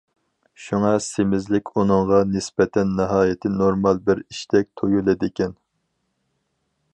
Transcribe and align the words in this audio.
شۇڭا 0.67 0.93
سېمىزلىك 1.07 1.69
ئۇنىڭغا 1.81 2.21
نىسبەتەن 2.35 2.95
ناھايىتى 3.01 3.53
نورمال 3.59 4.01
بىر 4.09 4.23
ئىشتەك 4.25 4.71
تۇيۇلىدىكەن. 4.83 5.55